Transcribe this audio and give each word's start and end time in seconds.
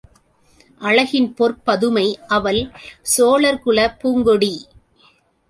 அழகின் 0.81 1.27
பொற்பதுமை 1.33 2.05
அவள் 2.27 2.61
சோழர் 3.13 3.61
குலப்பூங் 3.65 4.23
கொடி. 4.23 4.53